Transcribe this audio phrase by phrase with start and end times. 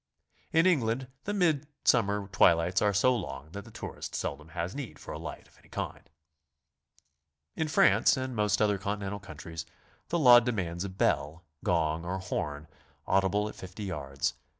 [0.51, 4.97] In England the mid summer twilights are so long that the tourist seldom has need
[4.97, 6.09] for a light of any kind.
[7.55, 9.67] In Fran'ce and most other Continental countries
[10.09, 12.67] the law demands a bell, gong, or horn,
[13.05, 14.33] audible at 50 yards.